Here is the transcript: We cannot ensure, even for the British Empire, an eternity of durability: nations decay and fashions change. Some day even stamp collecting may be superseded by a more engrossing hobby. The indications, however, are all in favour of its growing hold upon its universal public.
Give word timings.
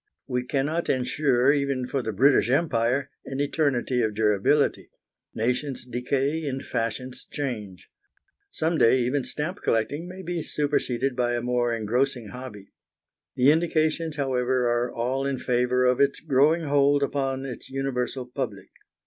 We 0.27 0.41
cannot 0.43 0.89
ensure, 0.89 1.51
even 1.53 1.85
for 1.85 2.01
the 2.01 2.11
British 2.11 2.49
Empire, 2.49 3.11
an 3.27 3.39
eternity 3.39 4.01
of 4.01 4.15
durability: 4.15 4.89
nations 5.35 5.85
decay 5.85 6.43
and 6.47 6.65
fashions 6.65 7.23
change. 7.23 7.87
Some 8.49 8.79
day 8.79 8.97
even 9.01 9.23
stamp 9.23 9.61
collecting 9.61 10.09
may 10.09 10.23
be 10.23 10.41
superseded 10.41 11.15
by 11.15 11.35
a 11.35 11.43
more 11.43 11.71
engrossing 11.71 12.29
hobby. 12.29 12.71
The 13.35 13.51
indications, 13.51 14.15
however, 14.15 14.65
are 14.67 14.91
all 14.91 15.27
in 15.27 15.37
favour 15.37 15.85
of 15.85 16.01
its 16.01 16.19
growing 16.19 16.63
hold 16.63 17.03
upon 17.03 17.45
its 17.45 17.69
universal 17.69 18.25
public. 18.25 18.69